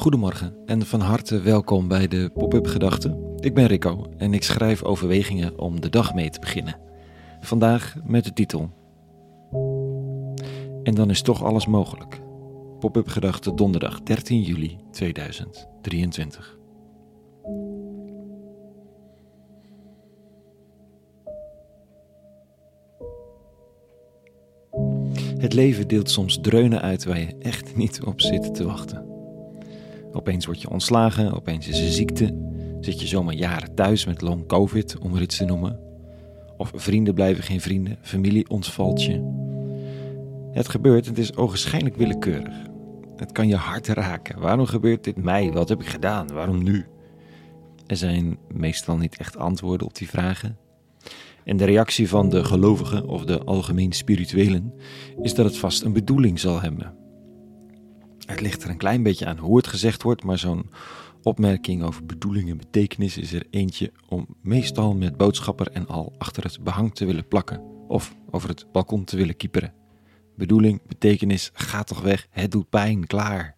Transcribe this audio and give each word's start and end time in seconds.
Goedemorgen 0.00 0.54
en 0.66 0.86
van 0.86 1.00
harte 1.00 1.40
welkom 1.40 1.88
bij 1.88 2.08
de 2.08 2.30
Pop-up 2.34 2.66
Gedachten. 2.66 3.36
Ik 3.36 3.54
ben 3.54 3.66
Rico 3.66 4.06
en 4.16 4.34
ik 4.34 4.42
schrijf 4.42 4.82
overwegingen 4.82 5.58
om 5.58 5.80
de 5.80 5.88
dag 5.88 6.14
mee 6.14 6.30
te 6.30 6.40
beginnen. 6.40 6.76
Vandaag 7.40 7.94
met 8.04 8.24
de 8.24 8.32
titel. 8.32 8.70
En 10.82 10.94
dan 10.94 11.10
is 11.10 11.22
toch 11.22 11.44
alles 11.44 11.66
mogelijk. 11.66 12.20
Pop-up 12.78 13.08
Gedachten 13.08 13.56
donderdag 13.56 14.02
13 14.02 14.42
juli 14.42 14.76
2023. 14.90 16.58
Het 25.38 25.52
leven 25.52 25.88
deelt 25.88 26.10
soms 26.10 26.40
dreunen 26.40 26.80
uit 26.80 27.04
waar 27.04 27.20
je 27.20 27.36
echt 27.38 27.76
niet 27.76 28.02
op 28.02 28.20
zit 28.20 28.54
te 28.54 28.64
wachten. 28.64 29.09
Opeens 30.12 30.46
word 30.46 30.60
je 30.60 30.70
ontslagen, 30.70 31.32
opeens 31.32 31.68
is 31.68 31.80
er 31.80 31.92
ziekte, 31.92 32.36
zit 32.80 33.00
je 33.00 33.06
zomaar 33.06 33.34
jaren 33.34 33.74
thuis 33.74 34.06
met 34.06 34.20
long 34.20 34.46
covid, 34.46 34.98
om 34.98 35.14
er 35.14 35.22
iets 35.22 35.36
te 35.36 35.44
noemen. 35.44 35.78
Of 36.56 36.72
vrienden 36.74 37.14
blijven 37.14 37.44
geen 37.44 37.60
vrienden, 37.60 37.98
familie 38.02 38.48
ontvalt 38.48 39.04
je. 39.04 39.38
Het 40.52 40.68
gebeurt 40.68 41.04
en 41.04 41.10
het 41.10 41.18
is 41.18 41.36
ogenschijnlijk 41.36 41.96
willekeurig. 41.96 42.54
Het 43.16 43.32
kan 43.32 43.48
je 43.48 43.56
hart 43.56 43.86
raken. 43.86 44.40
Waarom 44.40 44.66
gebeurt 44.66 45.04
dit 45.04 45.16
mij? 45.16 45.52
Wat 45.52 45.68
heb 45.68 45.80
ik 45.80 45.88
gedaan? 45.88 46.26
Waarom 46.32 46.62
nu? 46.62 46.86
Er 47.86 47.96
zijn 47.96 48.38
meestal 48.52 48.96
niet 48.96 49.16
echt 49.16 49.36
antwoorden 49.36 49.86
op 49.86 49.94
die 49.94 50.08
vragen. 50.08 50.58
En 51.44 51.56
de 51.56 51.64
reactie 51.64 52.08
van 52.08 52.28
de 52.28 52.44
gelovigen 52.44 53.06
of 53.08 53.24
de 53.24 53.44
algemeen 53.44 53.92
spirituelen 53.92 54.72
is 55.22 55.34
dat 55.34 55.44
het 55.44 55.56
vast 55.56 55.82
een 55.82 55.92
bedoeling 55.92 56.40
zal 56.40 56.60
hebben. 56.60 56.99
Het 58.30 58.40
ligt 58.40 58.62
er 58.62 58.70
een 58.70 58.76
klein 58.76 59.02
beetje 59.02 59.26
aan 59.26 59.38
hoe 59.38 59.56
het 59.56 59.66
gezegd 59.66 60.02
wordt, 60.02 60.24
maar 60.24 60.38
zo'n 60.38 60.70
opmerking 61.22 61.82
over 61.82 62.06
bedoeling 62.06 62.50
en 62.50 62.56
betekenis 62.56 63.18
is 63.18 63.32
er 63.32 63.46
eentje 63.50 63.92
om 64.08 64.26
meestal 64.42 64.94
met 64.94 65.16
boodschapper 65.16 65.70
en 65.70 65.86
al 65.86 66.14
achter 66.18 66.42
het 66.42 66.64
behang 66.64 66.94
te 66.94 67.04
willen 67.04 67.28
plakken 67.28 67.60
of 67.88 68.14
over 68.30 68.48
het 68.48 68.72
balkon 68.72 69.04
te 69.04 69.16
willen 69.16 69.36
kieperen. 69.36 69.72
Bedoeling, 70.36 70.80
betekenis, 70.86 71.50
gaat 71.52 71.86
toch 71.86 72.00
weg, 72.00 72.26
het 72.30 72.50
doet 72.50 72.68
pijn, 72.68 73.06
klaar. 73.06 73.56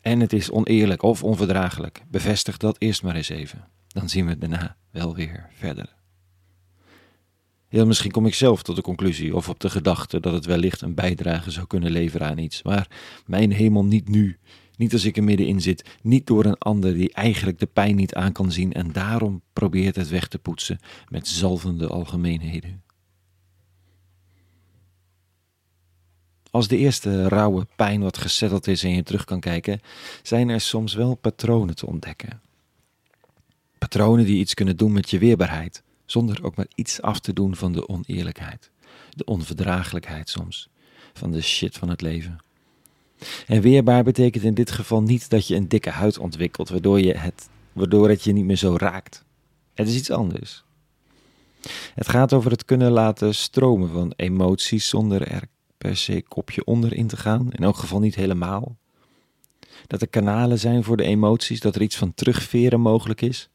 En 0.00 0.20
het 0.20 0.32
is 0.32 0.50
oneerlijk 0.50 1.02
of 1.02 1.24
onverdraaglijk. 1.24 2.02
Bevestig 2.10 2.56
dat 2.56 2.76
eerst 2.78 3.02
maar 3.02 3.16
eens 3.16 3.28
even. 3.28 3.68
Dan 3.88 4.08
zien 4.08 4.26
we 4.26 4.38
daarna 4.38 4.76
wel 4.90 5.14
weer 5.14 5.48
verder. 5.52 5.94
Heel 7.72 7.86
misschien 7.86 8.10
kom 8.10 8.26
ik 8.26 8.34
zelf 8.34 8.62
tot 8.62 8.76
de 8.76 8.82
conclusie 8.82 9.36
of 9.36 9.48
op 9.48 9.60
de 9.60 9.70
gedachte 9.70 10.20
dat 10.20 10.32
het 10.32 10.44
wellicht 10.44 10.80
een 10.80 10.94
bijdrage 10.94 11.50
zou 11.50 11.66
kunnen 11.66 11.90
leveren 11.90 12.26
aan 12.26 12.38
iets. 12.38 12.62
Maar 12.62 12.88
mijn 13.26 13.52
hemel 13.52 13.84
niet 13.84 14.08
nu. 14.08 14.38
Niet 14.76 14.92
als 14.92 15.04
ik 15.04 15.16
er 15.16 15.24
middenin 15.24 15.60
zit. 15.60 15.98
Niet 16.02 16.26
door 16.26 16.44
een 16.44 16.58
ander 16.58 16.94
die 16.94 17.12
eigenlijk 17.12 17.58
de 17.58 17.66
pijn 17.66 17.96
niet 17.96 18.14
aan 18.14 18.32
kan 18.32 18.52
zien 18.52 18.72
en 18.72 18.92
daarom 18.92 19.42
probeert 19.52 19.96
het 19.96 20.08
weg 20.08 20.28
te 20.28 20.38
poetsen 20.38 20.78
met 21.08 21.28
zalvende 21.28 21.86
algemeenheden. 21.86 22.82
Als 26.50 26.68
de 26.68 26.76
eerste 26.76 27.28
rauwe 27.28 27.66
pijn 27.76 28.00
wat 28.00 28.18
gezetteld 28.18 28.66
is 28.66 28.82
en 28.84 28.94
je 28.94 29.02
terug 29.02 29.24
kan 29.24 29.40
kijken, 29.40 29.80
zijn 30.22 30.48
er 30.48 30.60
soms 30.60 30.94
wel 30.94 31.14
patronen 31.14 31.74
te 31.74 31.86
ontdekken. 31.86 32.40
Patronen 33.78 34.24
die 34.24 34.38
iets 34.38 34.54
kunnen 34.54 34.76
doen 34.76 34.92
met 34.92 35.10
je 35.10 35.18
weerbaarheid 35.18 35.82
zonder 36.12 36.44
ook 36.44 36.56
maar 36.56 36.66
iets 36.74 37.02
af 37.02 37.20
te 37.20 37.32
doen 37.32 37.56
van 37.56 37.72
de 37.72 37.88
oneerlijkheid, 37.88 38.70
de 39.10 39.24
onverdraaglijkheid 39.24 40.28
soms, 40.28 40.68
van 41.12 41.32
de 41.32 41.42
shit 41.42 41.76
van 41.76 41.88
het 41.88 42.00
leven. 42.00 42.38
En 43.46 43.60
weerbaar 43.60 44.04
betekent 44.04 44.44
in 44.44 44.54
dit 44.54 44.70
geval 44.70 45.02
niet 45.02 45.30
dat 45.30 45.46
je 45.46 45.54
een 45.54 45.68
dikke 45.68 45.90
huid 45.90 46.18
ontwikkelt, 46.18 46.68
waardoor, 46.68 47.00
je 47.00 47.16
het, 47.16 47.48
waardoor 47.72 48.08
het 48.08 48.22
je 48.22 48.32
niet 48.32 48.44
meer 48.44 48.56
zo 48.56 48.76
raakt. 48.76 49.24
Het 49.74 49.88
is 49.88 49.96
iets 49.96 50.10
anders. 50.10 50.64
Het 51.94 52.08
gaat 52.08 52.32
over 52.32 52.50
het 52.50 52.64
kunnen 52.64 52.90
laten 52.90 53.34
stromen 53.34 53.90
van 53.90 54.12
emoties 54.16 54.88
zonder 54.88 55.22
er 55.26 55.42
per 55.78 55.96
se 55.96 56.22
kopje 56.28 56.64
onder 56.64 56.92
in 56.92 57.06
te 57.06 57.16
gaan, 57.16 57.52
in 57.52 57.64
elk 57.64 57.76
geval 57.76 58.00
niet 58.00 58.14
helemaal. 58.14 58.76
Dat 59.86 60.00
er 60.00 60.08
kanalen 60.08 60.58
zijn 60.58 60.84
voor 60.84 60.96
de 60.96 61.02
emoties, 61.02 61.60
dat 61.60 61.74
er 61.74 61.82
iets 61.82 61.96
van 61.96 62.14
terugveren 62.14 62.80
mogelijk 62.80 63.20
is. 63.20 63.50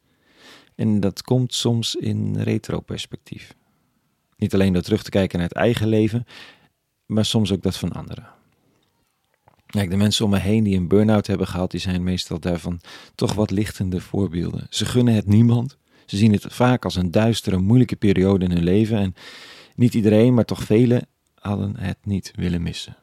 En 0.78 1.00
dat 1.00 1.22
komt 1.22 1.54
soms 1.54 1.94
in 1.94 2.36
retroperspectief. 2.36 3.54
Niet 4.36 4.54
alleen 4.54 4.72
door 4.72 4.82
terug 4.82 5.02
te 5.02 5.10
kijken 5.10 5.38
naar 5.38 5.48
het 5.48 5.56
eigen 5.56 5.88
leven, 5.88 6.26
maar 7.06 7.24
soms 7.24 7.52
ook 7.52 7.62
dat 7.62 7.76
van 7.76 7.92
anderen. 7.92 8.28
Kijk, 9.66 9.90
de 9.90 9.96
mensen 9.96 10.24
om 10.24 10.30
me 10.30 10.38
heen 10.38 10.64
die 10.64 10.76
een 10.76 10.88
burn-out 10.88 11.26
hebben 11.26 11.46
gehad, 11.46 11.70
die 11.70 11.80
zijn 11.80 12.02
meestal 12.02 12.40
daarvan 12.40 12.80
toch 13.14 13.34
wat 13.34 13.50
lichtende 13.50 14.00
voorbeelden. 14.00 14.66
Ze 14.70 14.84
gunnen 14.84 15.14
het 15.14 15.26
niemand. 15.26 15.76
Ze 16.06 16.16
zien 16.16 16.32
het 16.32 16.46
vaak 16.48 16.84
als 16.84 16.96
een 16.96 17.10
duistere, 17.10 17.58
moeilijke 17.58 17.96
periode 17.96 18.44
in 18.44 18.50
hun 18.50 18.64
leven. 18.64 18.98
En 18.98 19.14
niet 19.74 19.94
iedereen, 19.94 20.34
maar 20.34 20.44
toch 20.44 20.62
velen 20.62 21.06
hadden 21.34 21.76
het 21.76 21.98
niet 22.02 22.32
willen 22.36 22.62
missen. 22.62 22.96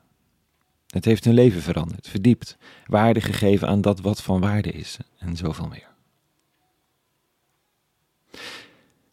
Het 0.87 1.05
heeft 1.05 1.23
hun 1.23 1.33
leven 1.33 1.61
veranderd, 1.61 2.07
verdiept, 2.07 2.57
waarde 2.85 3.21
gegeven 3.21 3.67
aan 3.67 3.81
dat 3.81 4.01
wat 4.01 4.21
van 4.21 4.39
waarde 4.39 4.71
is 4.71 4.97
en 5.17 5.35
zoveel 5.35 5.67
meer. 5.67 5.94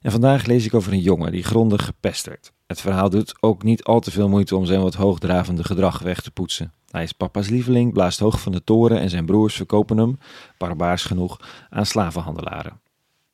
En 0.01 0.11
vandaag 0.11 0.47
lees 0.47 0.65
ik 0.65 0.75
over 0.75 0.93
een 0.93 1.01
jongen 1.01 1.33
die 1.33 1.43
grondig 1.43 1.85
gepest 1.85 2.27
werd. 2.27 2.53
Het 2.67 2.81
verhaal 2.81 3.11
doet 3.11 3.35
ook 3.41 3.63
niet 3.63 3.85
al 3.85 4.01
te 4.01 4.11
veel 4.11 4.29
moeite 4.29 4.57
om 4.57 4.65
zijn 4.67 4.81
wat 4.81 4.95
hoogdravende 4.95 5.65
gedrag 5.65 5.99
weg 5.99 6.21
te 6.21 6.31
poetsen. 6.31 6.73
Hij 6.91 7.03
is 7.03 7.13
papa's 7.13 7.49
lieveling, 7.49 7.93
blaast 7.93 8.19
hoog 8.19 8.41
van 8.41 8.53
de 8.53 8.65
toren 8.65 9.01
en 9.01 9.11
zijn 9.11 9.27
broers 9.27 9.55
verkopen 9.55 9.97
hem, 9.97 10.19
barbaars 10.59 11.05
genoeg, 11.05 11.41
aan 11.71 11.87
slavenhandelaren. 11.87 12.81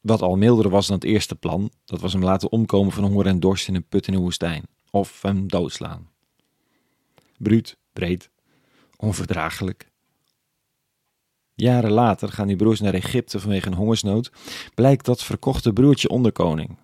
Wat 0.00 0.22
al 0.22 0.37
milder 0.37 0.71
was 0.71 0.87
dan 0.87 0.97
het 0.97 1.04
eerste 1.04 1.34
plan, 1.34 1.71
dat 1.84 2.00
was 2.00 2.12
hem 2.12 2.22
laten 2.22 2.53
omkomen 2.53 2.93
van 2.93 3.04
honger 3.04 3.27
en 3.27 3.41
dorst 3.41 3.69
in 3.69 3.75
een 3.75 3.88
put 3.88 4.06
in 4.06 4.12
de 4.12 4.19
woestijn. 4.19 4.62
Of 4.91 5.22
hem 5.22 5.48
doodslaan. 5.48 6.09
Bruut, 7.38 7.77
breed, 7.93 8.31
onverdraaglijk, 8.97 9.91
Jaren 11.61 11.91
later 11.91 12.29
gaan 12.29 12.47
die 12.47 12.57
broers 12.57 12.81
naar 12.81 12.95
Egypte 12.95 13.41
vanwege 13.41 13.67
een 13.67 13.75
hongersnood. 13.75 14.31
Blijkt 14.75 15.05
dat 15.05 15.25
verkochte 15.25 15.73
broertje 15.73 16.09
onderkoning. 16.09 16.79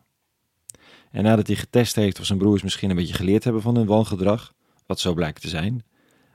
En 1.10 1.22
nadat 1.22 1.46
hij 1.46 1.56
getest 1.56 1.94
heeft 1.94 2.20
of 2.20 2.26
zijn 2.26 2.38
broers 2.38 2.62
misschien 2.62 2.90
een 2.90 2.96
beetje 2.96 3.14
geleerd 3.14 3.44
hebben 3.44 3.62
van 3.62 3.76
hun 3.76 3.86
wangedrag, 3.86 4.54
wat 4.86 5.00
zo 5.00 5.14
blijkt 5.14 5.40
te 5.40 5.48
zijn, 5.48 5.84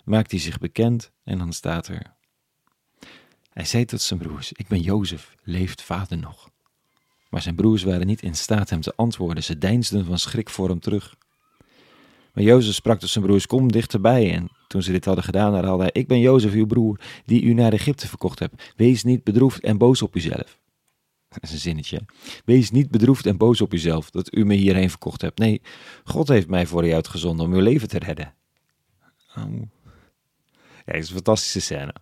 maakt 0.04 0.32
hij 0.32 0.40
zich 0.40 0.60
bekend 0.60 1.12
en 1.24 1.38
dan 1.38 1.54
staat 1.54 1.88
er. 1.88 2.16
Hij 3.50 3.66
zei 3.66 3.86
tot 3.86 4.02
zijn 4.02 4.20
broers: 4.20 4.52
Ik 4.52 4.68
ben 4.68 4.82
Jozef, 4.82 5.36
leeft 5.44 5.82
vader 5.82 6.18
nog? 6.18 6.50
Maar 7.30 7.42
zijn 7.42 7.56
broers 7.56 7.84
waren 7.84 8.08
niet 8.08 8.22
in 8.22 8.36
staat 8.36 8.70
hem 8.70 8.82
te 8.82 8.94
antwoorden, 8.96 9.44
ze 9.44 9.58
deinsden 9.58 10.06
van 10.06 10.20
schrik 10.20 10.50
voor 10.50 10.70
hem 10.70 10.80
terug. 10.80 11.16
Maar 12.34 12.44
Jozef 12.44 12.74
sprak 12.74 13.00
tot 13.00 13.10
zijn 13.10 13.26
broers: 13.26 13.48
Kom 13.48 13.72
dichterbij. 13.72 14.34
En 14.34 14.50
toen 14.69 14.84
ze 14.84 14.91
dit 14.91 15.06
hadden 15.06 15.24
gedaan, 15.24 15.53
herhaalde 15.53 15.84
hij: 15.84 15.91
Ik 15.91 16.07
ben 16.07 16.19
Jozef, 16.19 16.53
uw 16.53 16.66
broer, 16.66 17.00
die 17.25 17.41
u 17.41 17.53
naar 17.53 17.74
Egypte 17.74 18.07
verkocht 18.07 18.40
hebt. 18.40 18.74
Wees 18.75 19.03
niet 19.03 19.24
bedroefd 19.24 19.63
en 19.63 19.78
boos 19.78 20.02
op 20.02 20.16
uzelf. 20.16 20.59
Dat 21.30 21.44
is 21.44 21.52
een 21.52 21.57
zinnetje. 21.57 22.02
Wees 22.46 22.72
niet 22.72 22.90
bedroefd 22.91 23.25
en 23.25 23.38
boos 23.38 23.62
op 23.62 23.74
uzelf 23.74 24.09
dat 24.09 24.35
u 24.35 24.46
me 24.46 24.53
hierheen 24.53 24.90
verkocht 24.90 25.22
hebt. 25.22 25.40
Nee, 25.40 25.62
God 26.03 26.28
heeft 26.28 26.47
mij 26.47 26.66
voor 26.66 26.88
u 26.88 26.94
uitgezonden 26.94 27.46
om 27.46 27.53
uw 27.53 27.62
leven 27.62 27.88
te 27.88 28.00
redden. 28.00 28.34
Ja, 30.85 30.96
het 30.96 31.03
is 31.03 31.09
een 31.09 31.16
fantastische 31.16 31.59
scène. 31.59 31.94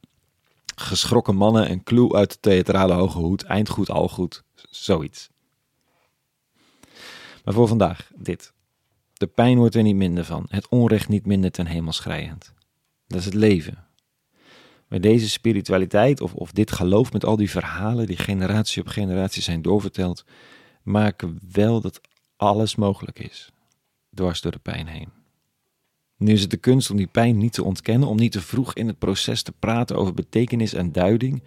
Geschrokken 0.75 1.35
mannen, 1.35 1.71
een 1.71 1.83
clue 1.83 2.15
uit 2.15 2.31
de 2.31 2.39
theatrale 2.39 2.93
hoge 2.93 3.17
hoed, 3.17 3.43
eindgoed, 3.43 3.89
al 3.89 4.09
goed, 4.09 4.43
zoiets. 4.69 5.29
Maar 7.43 7.53
voor 7.53 7.67
vandaag 7.67 8.11
dit. 8.15 8.53
De 9.13 9.27
pijn 9.27 9.57
wordt 9.57 9.75
er 9.75 9.83
niet 9.83 9.95
minder 9.95 10.25
van, 10.25 10.45
het 10.49 10.67
onrecht 10.67 11.07
niet 11.07 11.25
minder 11.25 11.51
ten 11.51 11.67
hemel 11.67 11.93
schrijend. 11.93 12.53
Dat 13.07 13.19
is 13.19 13.25
het 13.25 13.33
leven. 13.33 13.85
Maar 14.87 15.01
deze 15.01 15.29
spiritualiteit 15.29 16.21
of, 16.21 16.33
of 16.33 16.51
dit 16.51 16.71
geloof 16.71 17.13
met 17.13 17.25
al 17.25 17.35
die 17.35 17.49
verhalen 17.49 18.05
die 18.05 18.17
generatie 18.17 18.81
op 18.81 18.87
generatie 18.87 19.41
zijn 19.41 19.61
doorverteld, 19.61 20.25
maken 20.83 21.39
wel 21.51 21.81
dat 21.81 22.01
alles 22.35 22.75
mogelijk 22.75 23.19
is, 23.19 23.51
dwars 24.13 24.41
door 24.41 24.51
de 24.51 24.59
pijn 24.59 24.87
heen. 24.87 25.09
Nu 26.17 26.31
is 26.31 26.41
het 26.41 26.49
de 26.49 26.57
kunst 26.57 26.89
om 26.89 26.97
die 26.97 27.07
pijn 27.07 27.37
niet 27.37 27.53
te 27.53 27.63
ontkennen, 27.63 28.07
om 28.07 28.17
niet 28.17 28.31
te 28.31 28.41
vroeg 28.41 28.73
in 28.73 28.87
het 28.87 28.99
proces 28.99 29.41
te 29.41 29.51
praten 29.59 29.95
over 29.95 30.13
betekenis 30.13 30.73
en 30.73 30.91
duiding, 30.91 31.43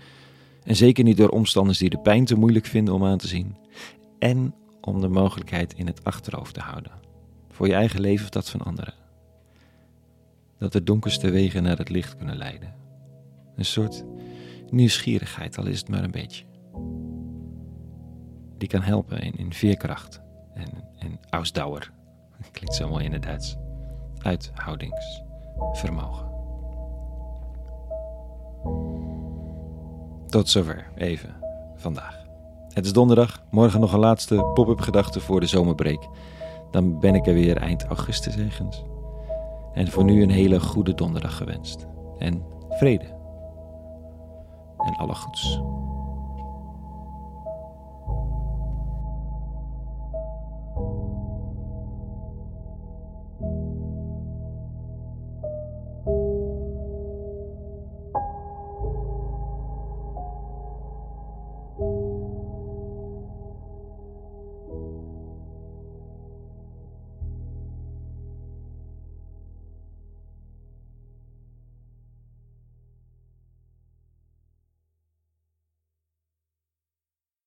en 0.62 0.76
zeker 0.76 1.04
niet 1.04 1.16
door 1.16 1.28
omstanders 1.28 1.78
die 1.78 1.90
de 1.90 1.98
pijn 1.98 2.24
te 2.24 2.34
moeilijk 2.34 2.66
vinden 2.66 2.94
om 2.94 3.04
aan 3.04 3.18
te 3.18 3.28
zien, 3.28 3.56
en 4.18 4.54
om 4.80 5.00
de 5.00 5.08
mogelijkheid 5.08 5.74
in 5.74 5.86
het 5.86 6.04
achterhoofd 6.04 6.54
te 6.54 6.60
houden 6.60 7.00
voor 7.60 7.68
je 7.68 7.74
eigen 7.74 8.00
leven 8.00 8.24
of 8.24 8.30
dat 8.30 8.50
van 8.50 8.60
anderen. 8.60 8.99
Dat 10.60 10.72
de 10.72 10.82
donkerste 10.82 11.30
wegen 11.30 11.62
naar 11.62 11.78
het 11.78 11.88
licht 11.88 12.16
kunnen 12.16 12.36
leiden. 12.36 12.74
Een 13.56 13.64
soort 13.64 14.04
nieuwsgierigheid, 14.70 15.58
al 15.58 15.66
is 15.66 15.78
het 15.78 15.88
maar 15.88 16.04
een 16.04 16.10
beetje. 16.10 16.44
Die 18.58 18.68
kan 18.68 18.82
helpen 18.82 19.20
in, 19.20 19.36
in 19.36 19.52
veerkracht 19.52 20.20
en, 20.54 20.68
en 20.98 21.20
ausdauer. 21.30 21.90
Klinkt 22.52 22.74
zo 22.74 22.88
mooi 22.88 23.04
in 23.04 23.12
het 23.12 23.22
Duits. 23.22 23.56
Uithoudingsvermogen. 24.18 26.28
Tot 30.26 30.48
zover, 30.48 30.90
even, 30.96 31.34
vandaag. 31.74 32.24
Het 32.68 32.84
is 32.84 32.92
donderdag, 32.92 33.42
morgen 33.50 33.80
nog 33.80 33.92
een 33.92 33.98
laatste 33.98 34.50
pop-up 34.54 34.80
gedachte 34.80 35.20
voor 35.20 35.40
de 35.40 35.46
zomerbreak. 35.46 36.08
Dan 36.70 37.00
ben 37.00 37.14
ik 37.14 37.26
er 37.26 37.34
weer 37.34 37.56
eind 37.56 37.84
augustus 37.84 38.36
ergens. 38.36 38.82
En 39.74 39.88
voor 39.88 40.04
nu 40.04 40.22
een 40.22 40.30
hele 40.30 40.60
goede 40.60 40.94
donderdag 40.94 41.36
gewenst. 41.36 41.86
En 42.18 42.42
vrede. 42.68 43.04
En 44.78 44.96
alle 44.96 45.14
goeds. 45.14 45.60